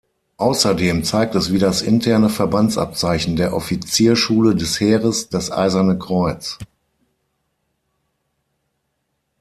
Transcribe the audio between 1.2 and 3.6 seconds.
es wie das interne Verbandsabzeichen der